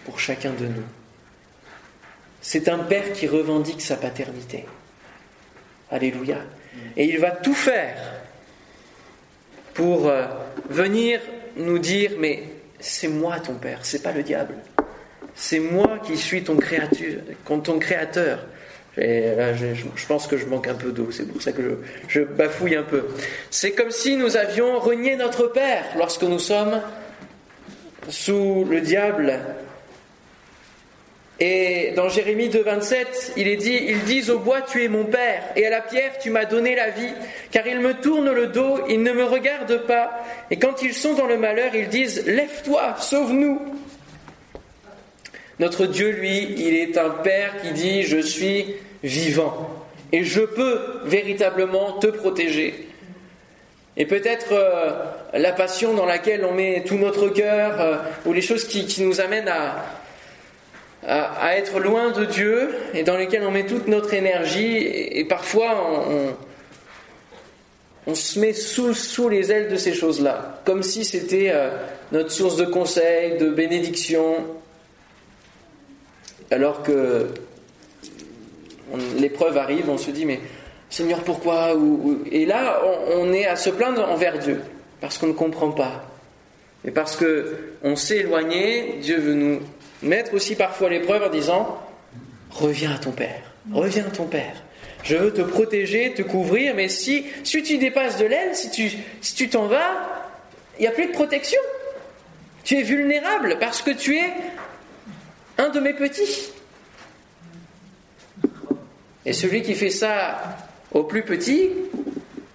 [0.06, 0.84] pour chacun de nous
[2.42, 4.66] C'est un Père qui revendique sa paternité.
[5.90, 6.40] Alléluia.
[6.96, 7.96] Et il va tout faire
[9.74, 10.26] pour euh,
[10.70, 11.20] venir
[11.56, 12.44] nous dire, mais
[12.80, 14.56] c'est moi ton Père, c'est pas le diable.
[15.36, 17.22] C'est moi qui suis ton créateur,
[17.64, 18.46] ton créateur.
[18.96, 22.84] Je, pense que je manque un peu d'eau, c'est pour ça que je, bafouille un
[22.84, 23.06] peu.
[23.50, 26.80] C'est comme si nous avions renié notre Père lorsque nous sommes
[28.10, 29.40] sous le diable.
[31.46, 35.44] Et dans Jérémie 2,27, il est dit Ils disent au bois, tu es mon Père,
[35.58, 37.14] et à la pierre, tu m'as donné la vie,
[37.52, 40.24] car ils me tournent le dos, ils ne me regardent pas.
[40.52, 43.60] Et quand ils sont dans le malheur, ils disent Lève-toi, sauve-nous.
[45.60, 49.70] Notre Dieu, lui, il est un Père qui dit, je suis vivant
[50.14, 52.88] et je peux véritablement te protéger.
[53.98, 54.92] Et peut-être euh,
[55.34, 59.20] la passion dans laquelle on met tout notre cœur, euh, ou les choses qui, nous
[59.20, 59.84] amènent à,
[61.08, 66.06] à, être loin de Dieu, et dans lesquelles on met toute notre énergie, et, parfois
[66.08, 66.34] on,
[68.08, 71.70] on, se met sous, sous les ailes de ces choses-là, comme si c'était euh,
[72.12, 74.46] notre source de conseil, de bénédiction,
[76.52, 77.28] alors que
[79.18, 80.40] l'épreuve arrive, on se dit mais
[80.90, 81.74] Seigneur pourquoi?
[82.32, 82.80] Et là
[83.16, 84.62] on, est à se plaindre envers Dieu
[85.02, 86.13] parce qu'on ne comprend pas.
[86.86, 89.62] Et parce que on s'est éloigné, Dieu veut nous
[90.02, 91.80] mettre aussi parfois l'épreuve en disant
[92.52, 93.42] reviens à ton Père,
[93.72, 94.64] reviens à ton Père.
[95.04, 98.90] Je veux te protéger, te couvrir, mais si, tu dépasses de l'aile, si tu
[99.22, 99.92] si tu t'en vas,
[100.80, 101.60] il n'y a plus de protection.
[102.64, 104.32] Tu es vulnérable parce que tu es
[105.58, 106.52] un de mes petits.
[109.26, 110.42] Et celui qui fait ça
[110.92, 111.70] au plus petit,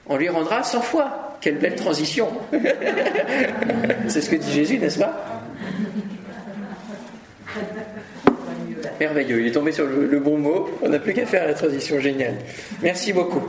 [0.07, 1.28] on lui rendra 100 fois.
[1.41, 2.29] Quelle belle transition
[4.09, 5.43] C'est ce que dit Jésus, n'est-ce pas
[8.99, 10.69] Merveilleux, il est tombé sur le, bon mot.
[10.83, 12.35] On n'a plus qu'à faire la transition géniale.
[12.83, 13.43] Merci beaucoup.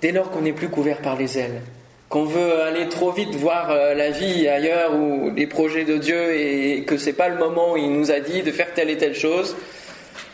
[0.00, 1.60] Dès lors qu'on n'est plus couvert par les ailes,
[2.08, 6.34] qu'on veut aller trop vite voir euh, la vie ailleurs ou les projets de Dieu
[6.34, 8.96] et que c'est pas le moment où il nous a dit de faire telle et
[8.96, 9.56] telle chose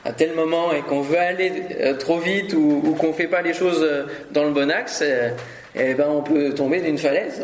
[0.05, 3.43] à tel moment et qu'on veut aller euh, trop vite ou, ou qu'on fait pas
[3.43, 5.03] les choses euh, dans le bon axe,
[5.75, 7.43] eh ben on peut tomber d'une falaise.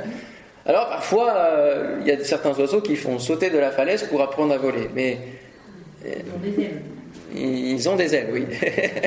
[0.66, 1.32] Alors parfois
[2.00, 4.90] il y a certains oiseaux qui font sauter de la falaise pour apprendre à voler,
[4.94, 5.18] mais
[6.04, 6.82] ils ont des ailes.
[7.34, 8.46] Ils ont des ailes, oui.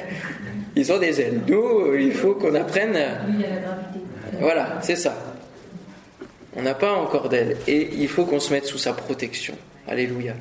[0.76, 1.42] ils ont des ailes.
[1.48, 2.92] Nous, il faut qu'on apprenne.
[2.92, 4.00] Oui, à la gravité.
[4.40, 5.16] Voilà, c'est ça.
[6.56, 9.56] On n'a pas encore d'aide et il faut qu'on se mette sous sa protection.
[9.88, 10.34] Alléluia.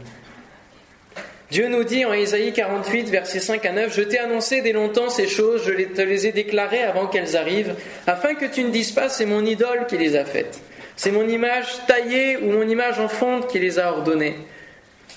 [1.50, 5.08] Dieu nous dit en Isaïe 48, versets 5 à 9, Je t'ai annoncé dès longtemps
[5.08, 7.74] ces choses, je te les ai déclarées avant qu'elles arrivent,
[8.06, 10.60] afin que tu ne dises pas c'est mon idole qui les a faites.
[10.96, 14.36] C'est mon image taillée ou mon image en fonte qui les a ordonnées.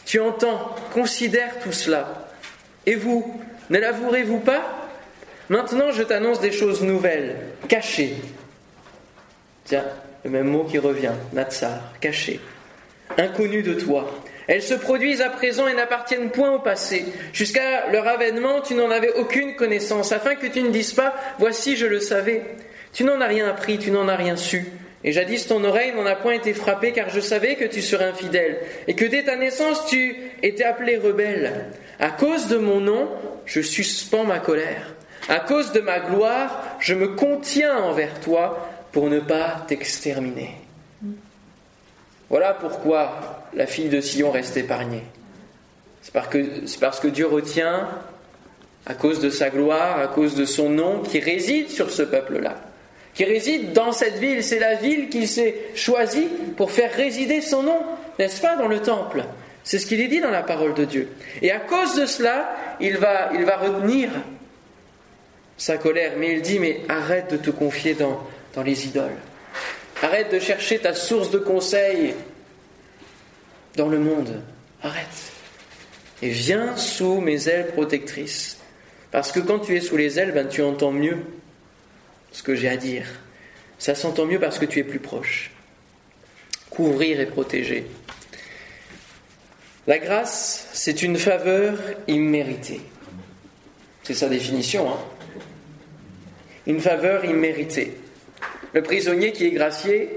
[0.05, 2.29] Tu entends, considère tout cela.
[2.85, 4.89] Et vous, ne l'avouerez-vous pas?
[5.49, 7.35] Maintenant je t'annonce des choses nouvelles,
[7.67, 8.15] cachées,
[9.65, 9.85] Tiens,
[10.23, 12.39] le même mot qui revient, Natsar, caché,
[13.17, 14.11] inconnu de toi.
[14.51, 17.05] Elles se produisent à présent et n'appartiennent point au passé.
[17.31, 21.77] Jusqu'à leur avènement, tu n'en avais aucune connaissance, afin que tu ne dises pas, voici,
[21.77, 22.41] je le savais.
[22.91, 24.65] Tu n'en as rien appris, tu n'en as rien su.
[25.05, 28.09] Et jadis ton oreille n'en a point été frappée car je savais que tu serais
[28.09, 28.59] infidèle
[28.89, 31.67] et que dès ta naissance tu étais appelé rebelle.
[31.97, 33.09] À cause de mon nom,
[33.45, 34.93] je suspends ma colère.
[35.29, 40.60] À cause de ma gloire, je me contiens envers toi pour ne pas t'exterminer.
[42.31, 45.03] Voilà pourquoi la fille de Sion reste épargnée.
[46.01, 47.89] C'est parce, que, parce que Dieu retient,
[48.85, 52.55] à cause de sa gloire, à cause de son nom, qui réside sur ce peuple-là,
[53.13, 54.45] qui réside dans cette ville.
[54.45, 57.79] C'est la ville qu'il s'est choisie pour faire résider son nom,
[58.17, 59.25] n'est-ce pas, dans le temple?
[59.65, 61.09] C'est ce qu'il est dit dans la parole de Dieu.
[61.41, 64.09] Et à cause de cela, il va, il va retenir
[65.57, 69.17] sa colère, mais il dit, mais arrête de te confier dans, dans les idoles.
[70.01, 72.15] Arrête de chercher ta source de conseil
[73.75, 74.41] dans le monde.
[74.81, 75.31] Arrête.
[76.21, 78.57] Et viens sous mes ailes protectrices.
[79.11, 81.17] Parce que quand tu es sous les ailes, ben, tu entends mieux
[82.31, 83.05] ce que j'ai à dire.
[83.77, 85.51] Ça s'entend mieux parce que tu es plus proche.
[86.69, 87.85] Couvrir et protéger.
[89.87, 92.81] La grâce, c'est une faveur imméritée.
[94.03, 94.89] C'est sa définition.
[94.89, 94.99] Hein
[96.67, 97.97] une faveur imméritée.
[98.73, 100.09] Le prisonnier qui est gracié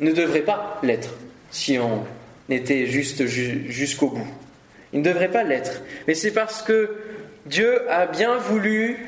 [0.00, 1.14] ne devrait pas l'être
[1.50, 2.04] si on
[2.48, 4.28] était juste jusqu'au bout.
[4.92, 5.82] Il ne devrait pas l'être.
[6.06, 6.96] Mais c'est parce que
[7.46, 8.98] Dieu a bien voulu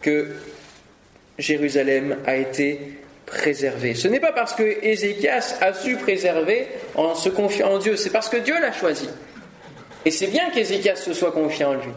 [0.00, 0.28] que
[1.38, 3.94] Jérusalem a été préservée.
[3.94, 8.10] Ce n'est pas parce que Ézéchias a su préserver en se confiant en Dieu, c'est
[8.10, 9.08] parce que Dieu l'a choisi.
[10.04, 11.92] Et c'est bien qu'Ézéchias se soit confié en lui.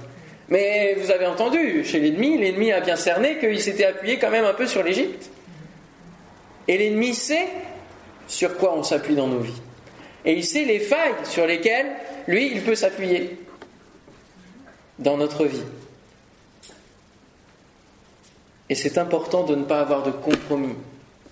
[0.51, 4.43] Mais vous avez entendu, chez l'ennemi, l'ennemi a bien cerné qu'il s'était appuyé quand même
[4.43, 5.29] un peu sur l'Égypte.
[6.67, 7.47] Et l'ennemi sait
[8.27, 9.61] sur quoi on s'appuie dans nos vies.
[10.25, 11.87] Et il sait les failles sur lesquelles,
[12.27, 13.39] lui, il peut s'appuyer
[14.99, 15.63] dans notre vie.
[18.69, 20.75] Et c'est important de ne pas avoir de compromis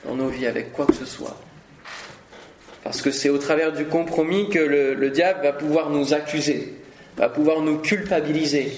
[0.05, 1.37] dans nos vies avec quoi que ce soit.
[2.85, 6.73] Parce que c'est au travers du compromis que le, le diable va pouvoir nous accuser,
[7.17, 8.71] va pouvoir nous culpabiliser,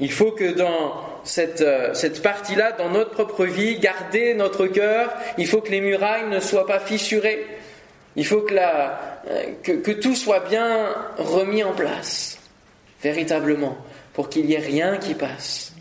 [0.00, 5.12] il faut que dans cette, euh, cette partie-là, dans notre propre vie, garder notre cœur,
[5.36, 7.46] il faut que les murailles ne soient pas fissurées,
[8.16, 12.38] il faut que, euh, tout soit bien remis en place,
[13.02, 13.76] véritablement,
[14.14, 15.74] pour qu'il n'y ait rien qui passe,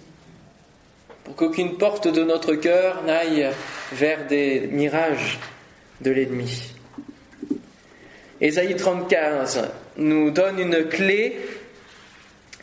[1.24, 3.50] pour qu'aucune porte de notre cœur n'aille
[3.94, 5.40] vers des mirages
[6.02, 6.74] de l'ennemi.
[8.42, 11.40] Ésaïe 35 nous donne une clé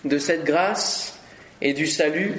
[0.04, 1.15] de cette grâce
[1.62, 2.34] et du salut.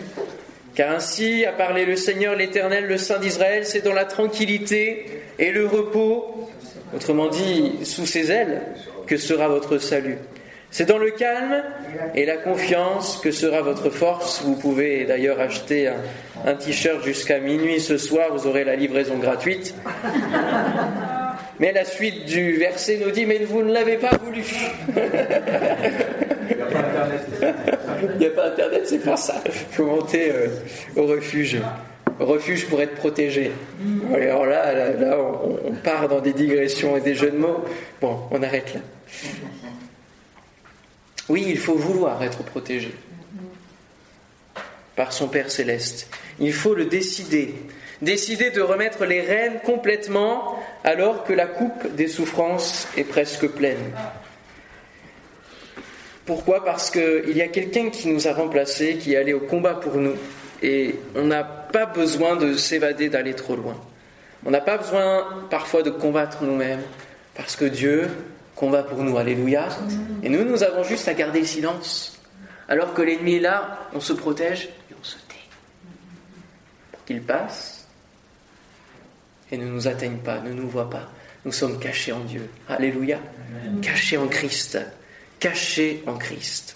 [0.75, 5.05] Car ainsi a parlé le Seigneur l'Éternel, le Saint d'Israël, c'est dans la tranquillité
[5.39, 6.49] et le repos,
[6.95, 8.61] autrement dit sous ses ailes,
[9.07, 10.17] que sera votre salut.
[10.69, 11.63] C'est dans le calme
[12.13, 14.43] et la confiance que sera votre force.
[14.43, 15.89] Vous pouvez d'ailleurs acheter
[16.45, 19.73] un, t-shirt jusqu'à minuit ce soir, vous aurez la livraison gratuite.
[21.59, 24.43] Mais la suite du verset nous dit, mais vous ne l'avez pas voulu.
[26.49, 27.27] Il n'y a pas Internet.
[28.13, 29.41] Il n'y a pas Internet, c'est pour ça.
[29.45, 30.47] Il faut monter euh,
[30.95, 31.57] au refuge.
[32.19, 33.51] refuge pour être protégé.
[34.13, 37.63] alors là, là, on, part dans des digressions et des jeux de mots.
[38.01, 38.81] Bon, on arrête là.
[41.29, 42.93] Oui, il faut vouloir être protégé
[44.95, 46.09] par son Père céleste.
[46.39, 47.55] Il faut le décider.
[48.01, 53.91] Décider de remettre les rênes complètement alors que la coupe des souffrances est presque pleine.
[56.25, 56.63] Pourquoi?
[56.65, 59.95] Parce qu'il y a quelqu'un qui nous a remplacés, qui est allé au combat pour
[59.95, 60.15] nous.
[60.61, 63.75] Et on n'a pas besoin de s'évader, d'aller trop loin.
[64.45, 66.81] On n'a pas besoin parfois de combattre nous-mêmes,
[67.35, 68.09] parce que Dieu
[68.55, 69.17] combat pour nous.
[69.17, 69.69] Alléluia.
[70.23, 72.19] Et nous, nous avons juste à garder le silence.
[72.67, 75.35] Alors que l'ennemi est là, on se protège et on se tait.
[76.91, 77.76] Pour qu'il passe
[79.51, 81.09] et ne nous atteigne pas, ne nous voit pas.
[81.45, 82.49] Nous sommes cachés en Dieu.
[82.67, 83.19] Alléluia.
[83.81, 84.77] Cachés en Christ
[85.39, 86.75] caché en Christ.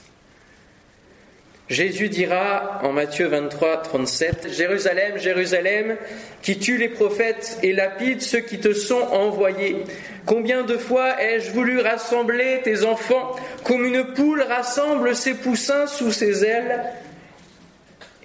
[1.69, 5.95] Jésus dira en Matthieu 23, 37, Jérusalem, Jérusalem,
[6.41, 9.85] qui tue les prophètes et lapide ceux qui te sont envoyés.
[10.25, 16.11] Combien de fois ai-je voulu rassembler tes enfants comme une poule rassemble ses poussins sous
[16.11, 16.83] ses ailes?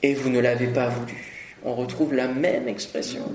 [0.03, 1.15] Et vous ne l'avez pas voulu.
[1.65, 3.33] On retrouve la même expression.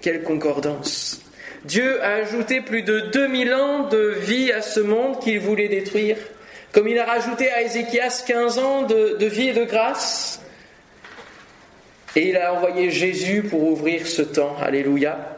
[0.00, 1.20] Quelle concordance.
[1.64, 6.16] Dieu a ajouté plus de 2000 ans de vie à ce monde qu'il voulait détruire,
[6.72, 10.40] comme il a rajouté à Ézéchias 15 ans de, vie et de grâce.
[12.14, 14.56] Et il a envoyé Jésus pour ouvrir ce temps.
[14.60, 15.36] Alléluia.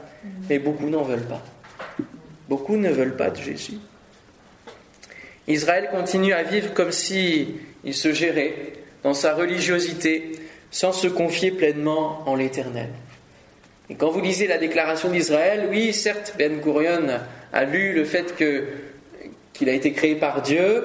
[0.49, 1.43] Mais beaucoup n'en veulent pas.
[2.49, 3.79] Beaucoup ne veulent pas de Jésus.
[5.49, 7.55] Israël continue à vivre comme si
[7.91, 8.55] se gérait
[9.03, 10.33] dans sa religiosité,
[10.71, 12.91] sans se confier pleinement en l'Éternel.
[13.91, 17.09] Et quand vous lisez la déclaration d'Israël, oui, certes, Ben Gurion
[17.53, 20.85] a lu le fait qu'il a été créé par Dieu,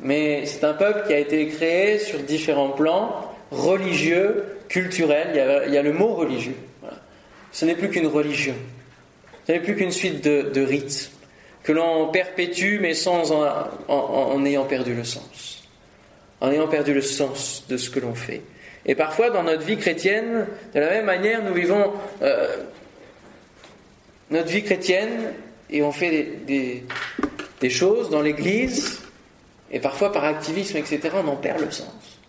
[0.00, 5.28] mais c'est un peuple qui a été créé sur différents plans, religieux, culturels,
[5.66, 6.56] il y a, le mot religieux.
[7.52, 8.56] Ce n'est plus qu'une religion,
[9.46, 11.12] ce n'est plus qu'une suite de, rites
[11.62, 15.62] que l'on perpétue, mais sans en ayant perdu le sens.
[16.40, 18.42] En ayant perdu le sens de ce que l'on fait.
[18.86, 22.56] Et parfois, dans notre vie chrétienne, de la même manière, nous vivons euh,
[24.30, 25.32] notre vie chrétienne
[25.70, 26.84] et on fait des,
[27.60, 29.00] des, choses dans l'Église,
[29.70, 32.20] et parfois par activisme, etc., on en perd le sens.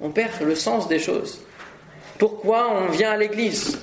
[0.00, 1.40] On perd le sens des choses.
[2.18, 3.78] Pourquoi on vient à l'Église?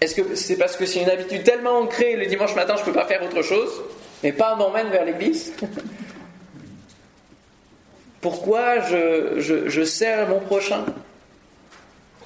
[0.00, 2.86] Est-ce que c'est parce que c'est une habitude tellement ancrée, le dimanche matin, je ne
[2.86, 3.82] peux pas faire autre chose,
[4.22, 5.52] mais pas m'emmène vers l'Église
[8.20, 10.84] pourquoi je, sers mon prochain?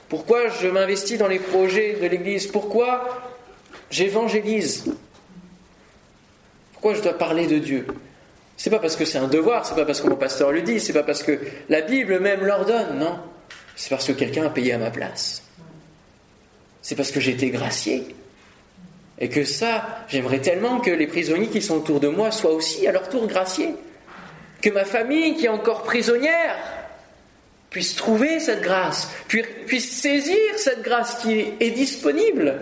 [0.08, 2.46] Pourquoi je m'investis dans les projets de l'Église?
[2.46, 3.22] Pourquoi
[3.90, 4.92] j'évangélise?
[6.72, 7.86] Pourquoi je dois parler de Dieu?
[8.56, 10.80] C'est pas parce que c'est un devoir, c'est pas parce que mon pasteur le dit,
[10.80, 11.38] c'est pas parce que
[11.68, 13.18] la Bible même l'ordonne, non.
[13.76, 15.42] C'est parce que quelqu'un a payé à ma place.
[16.82, 18.14] C'est parce que j'ai été gracié.
[19.18, 22.86] Et que ça, j'aimerais tellement que les prisonniers qui sont autour de moi soient aussi
[22.86, 23.74] à leur tour graciés
[24.62, 26.56] que ma famille qui est encore prisonnière
[27.70, 32.60] puisse trouver cette grâce, puisse saisir cette grâce qui est disponible.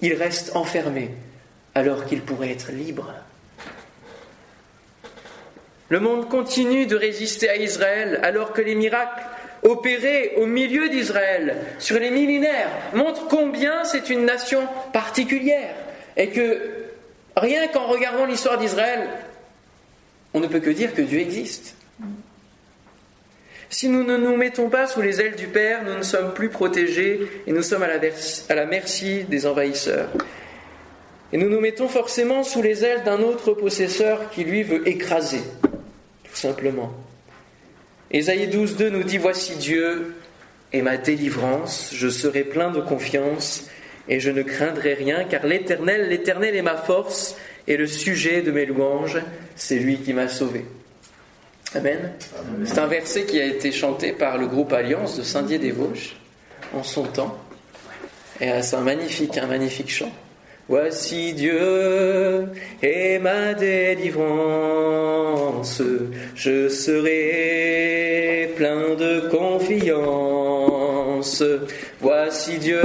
[0.00, 1.10] Il reste enfermé
[1.74, 3.14] alors qu'il pourrait être libre.
[5.88, 9.22] Le monde continue de résister à Israël alors que les miracles
[9.62, 14.62] opérés au milieu d'Israël sur les millénaires montrent combien c'est une nation
[14.92, 15.74] particulière
[16.16, 16.60] et que
[17.36, 19.08] rien qu'en regardant l'histoire d'Israël,
[20.36, 21.74] on ne peut que dire que Dieu existe.
[23.70, 26.50] Si nous ne nous mettons pas sous les ailes du Père, nous ne sommes plus
[26.50, 27.88] protégés et nous sommes à
[28.54, 30.10] la, merci des envahisseurs.
[31.32, 35.40] Et nous nous mettons forcément sous les ailes d'un autre possesseur qui lui veut écraser,
[35.62, 36.92] tout simplement.
[38.10, 40.16] Ésaïe 12.2 nous dit, Voici Dieu
[40.74, 43.70] et ma délivrance, je serai plein de confiance
[44.06, 47.36] et je ne craindrai rien, car l'Éternel, l'Éternel est ma force
[47.68, 49.18] et le sujet de mes louanges,
[49.54, 50.64] c'est lui qui m'a sauvé.
[51.74, 52.12] Amen.
[52.64, 56.16] C'est un verset qui a été chanté par le groupe Alliance de Saint-Dié-des-Vosges
[56.72, 57.36] en son temps.
[58.40, 60.12] Et euh, c'est un magnifique, un magnifique chant.
[60.68, 62.48] Voici Dieu
[62.82, 64.20] et ma délivrance,
[66.34, 69.84] je serai plein de confiance.
[72.00, 72.82] Voici Dieu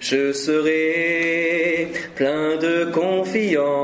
[0.00, 3.76] je serai plein de confiance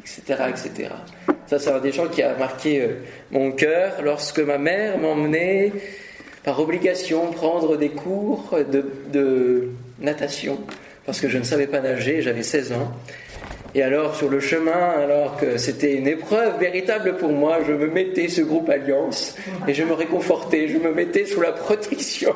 [0.00, 0.90] Etc., etc.
[1.46, 2.88] Ça, c'est un des chants qui a marqué euh,
[3.30, 5.72] mon cœur lorsque ma mère m'emmenait
[6.44, 9.70] par obligation prendre des cours de, de,
[10.00, 10.58] natation,
[11.06, 12.92] parce que je ne savais pas nager, j'avais 16 ans.
[13.74, 17.88] Et alors, sur le chemin, alors que c'était une épreuve véritable pour moi, je me
[17.88, 19.34] mettais ce groupe Alliance
[19.66, 22.34] et je me réconfortais, je me mettais sous la protection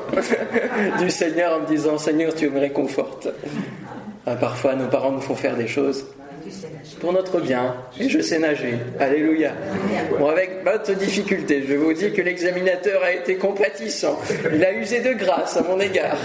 [0.98, 3.28] du Seigneur en me disant Seigneur, tu me réconfortes.
[4.26, 6.06] Ah, parfois, nos parents nous font faire des choses
[7.00, 7.74] pour notre bien.
[7.98, 8.74] Et je sais nager.
[8.98, 9.52] Alléluia.
[10.18, 14.18] Bon, avec votre difficulté, je vous dis que l'examinateur a été compatissant.
[14.52, 16.18] Il a usé de grâce à mon égard.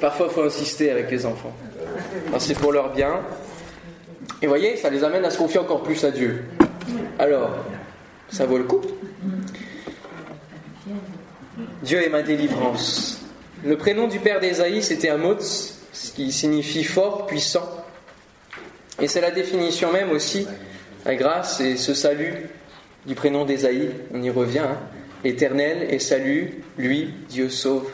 [0.00, 1.52] Parfois, il faut insister avec les enfants.
[2.38, 3.20] C'est pour leur bien.
[4.42, 6.44] Et voyez, ça les amène à se confier encore plus à Dieu.
[7.18, 7.50] Alors,
[8.28, 8.80] ça vaut le coup.
[11.82, 13.20] Dieu est ma délivrance.
[13.64, 17.68] Le prénom du père d'Ésaïe, c'était Amoz, ce qui signifie fort, puissant.
[19.00, 20.46] Et c'est la définition même aussi,
[21.04, 22.48] la grâce et ce salut
[23.06, 23.90] du prénom d'Ésaïe.
[24.12, 24.60] On y revient.
[24.60, 24.78] Hein.
[25.24, 27.88] Éternel et salut, lui, Dieu sauve.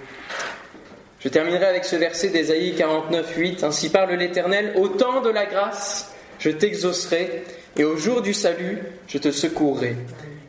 [1.21, 3.65] Je terminerai avec ce verset d'Ésaïe 49, 8.
[3.65, 7.45] Ainsi parle l'Éternel, au temps de la grâce, je t'exaucerai
[7.77, 9.97] et au jour du salut, je te secourrai.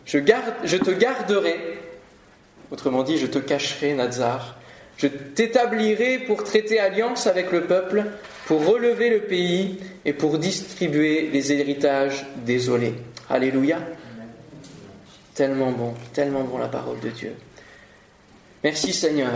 [0.05, 1.80] Je, te garderai
[2.72, 4.57] Autrement dit, je te cacherai, Nazar.
[4.97, 8.05] Je t'établirai pour traiter alliance avec le peuple,
[8.45, 12.93] pour relever le pays et pour distribuer les héritages désolés.
[13.30, 13.80] Alléluia.
[15.34, 17.34] Tellement bon, tellement bon la parole de Dieu.
[18.63, 19.32] Merci Seigneur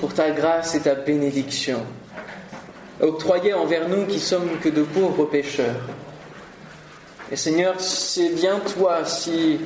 [0.00, 1.80] pour ta grâce et ta bénédiction,
[3.00, 5.80] octroyée envers nous qui sommes que de pauvres pécheurs.
[7.32, 9.58] Et Seigneur, c'est bien toi, si,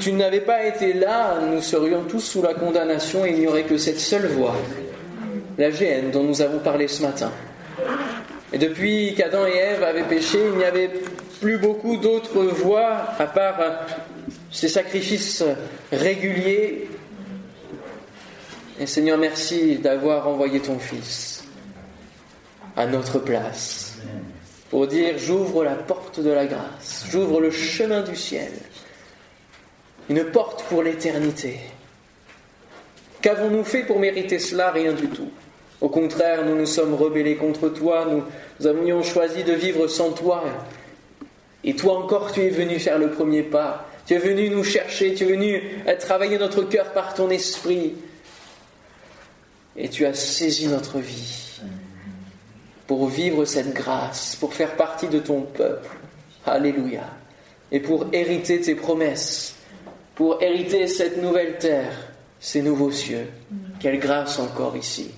[0.00, 3.62] tu n'avais pas été là, nous serions tous sous la condamnation et il n'y aurait
[3.62, 4.54] que cette seule voie,
[5.56, 7.32] la GN dont nous avons parlé ce matin.
[8.52, 10.90] Et depuis qu'Adam et Ève avaient péché, il n'y avait
[11.40, 13.86] plus beaucoup d'autres voies à part
[14.50, 15.42] ces sacrifices
[15.92, 16.90] réguliers.
[18.78, 21.44] Et Seigneur, merci d'avoir envoyé ton Fils
[22.76, 23.90] à notre place
[24.70, 28.52] pour dire j'ouvre la porte de la grâce, j'ouvre le chemin du ciel,
[30.08, 31.58] une porte pour l'éternité.
[33.20, 34.70] Qu'avons-nous fait pour mériter cela?
[34.70, 35.28] Rien du tout.
[35.80, 40.44] Au contraire, nous nous sommes rebellés contre toi, nous, avions choisi de vivre sans toi.
[41.64, 43.86] Et toi encore, tu es venu faire le premier pas.
[44.06, 45.62] Tu es venu nous chercher, tu es venu
[45.98, 47.94] travailler notre cœur par ton esprit
[49.76, 51.49] et tu as saisi notre vie
[52.90, 55.96] pour vivre cette grâce, pour faire partie de ton peuple.
[56.44, 57.04] Alléluia.
[57.70, 59.54] Et pour hériter tes promesses,
[60.16, 61.92] pour hériter cette nouvelle terre,
[62.40, 63.28] ces nouveaux cieux.
[63.78, 65.12] Quelle grâce encore ici.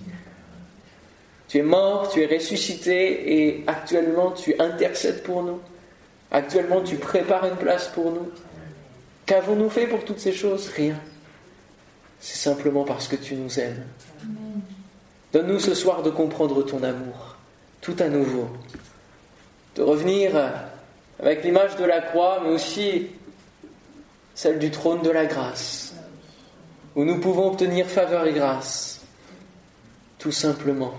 [1.49, 5.59] Tu es mort, tu es ressuscité et actuellement tu intercèdes pour nous.
[6.31, 8.29] Actuellement tu prépares une place pour nous.
[9.25, 10.69] Qu'avons-nous fait pour toutes ces choses?
[10.77, 11.01] Rien.
[12.21, 13.83] C'est simplement parce que tu nous aimes.
[15.33, 17.32] Donne-nous ce soir de comprendre ton amour,
[17.83, 18.49] tout à nouveau.
[19.77, 20.33] De revenir
[21.19, 23.09] avec l'image de la croix, mais aussi
[24.35, 25.95] celle du trône de la grâce,
[26.97, 29.03] où nous pouvons obtenir faveur et grâce,
[30.19, 30.95] tout simplement.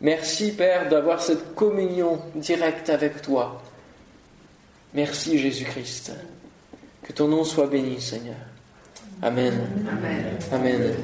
[0.00, 3.60] Merci Père d'avoir cette communion directe avec toi.
[4.94, 6.12] Merci Jésus-Christ.
[7.02, 8.36] Que ton nom soit béni Seigneur.
[9.22, 9.52] Amen.
[9.90, 10.38] Amen.
[10.52, 10.94] Amen.